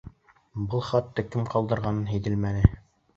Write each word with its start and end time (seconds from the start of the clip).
Был 0.69 0.81
хатты 0.85 1.25
кем 1.35 1.43
ҡалдырғанын 1.55 2.09
һиҙемләнем. 2.13 2.73